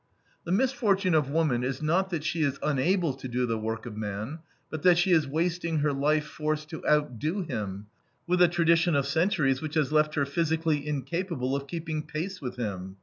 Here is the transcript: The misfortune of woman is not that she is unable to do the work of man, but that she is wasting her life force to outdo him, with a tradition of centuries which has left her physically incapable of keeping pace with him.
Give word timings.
The 0.45 0.51
misfortune 0.51 1.13
of 1.13 1.29
woman 1.29 1.63
is 1.63 1.79
not 1.79 2.09
that 2.09 2.23
she 2.23 2.41
is 2.41 2.57
unable 2.63 3.13
to 3.13 3.27
do 3.27 3.45
the 3.45 3.59
work 3.59 3.85
of 3.85 3.95
man, 3.95 4.39
but 4.71 4.81
that 4.81 4.97
she 4.97 5.11
is 5.11 5.27
wasting 5.27 5.77
her 5.77 5.93
life 5.93 6.25
force 6.25 6.65
to 6.65 6.83
outdo 6.89 7.43
him, 7.43 7.85
with 8.25 8.41
a 8.41 8.47
tradition 8.47 8.95
of 8.95 9.05
centuries 9.05 9.61
which 9.61 9.75
has 9.75 9.91
left 9.91 10.15
her 10.15 10.25
physically 10.25 10.87
incapable 10.87 11.55
of 11.55 11.67
keeping 11.67 12.01
pace 12.01 12.41
with 12.41 12.55
him. 12.55 12.95